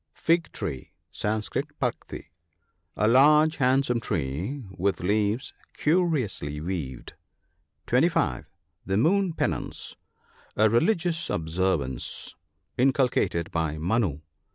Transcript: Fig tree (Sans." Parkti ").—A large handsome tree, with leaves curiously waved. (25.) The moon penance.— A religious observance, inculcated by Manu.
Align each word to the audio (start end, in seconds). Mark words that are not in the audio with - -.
Fig 0.15 0.51
tree 0.51 0.93
(Sans." 1.11 1.47
Parkti 1.79 2.25
").—A 2.95 3.07
large 3.07 3.57
handsome 3.57 3.99
tree, 3.99 4.63
with 4.71 5.01
leaves 5.01 5.53
curiously 5.75 6.59
waved. 6.59 7.13
(25.) 7.85 8.49
The 8.83 8.97
moon 8.97 9.33
penance.— 9.33 9.95
A 10.57 10.71
religious 10.71 11.29
observance, 11.29 12.33
inculcated 12.79 13.51
by 13.51 13.77
Manu. 13.77 14.21